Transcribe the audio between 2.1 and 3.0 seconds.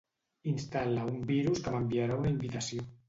una invitació.